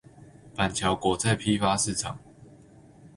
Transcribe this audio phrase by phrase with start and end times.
[0.55, 2.17] 板橋果菜批發市場